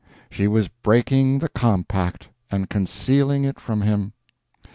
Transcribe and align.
She 0.31 0.47
was 0.47 0.67
breaking 0.67 1.37
the 1.37 1.49
compact, 1.49 2.29
and 2.49 2.67
concealing 2.71 3.43
it 3.43 3.59
from 3.59 3.81
him. 3.81 4.13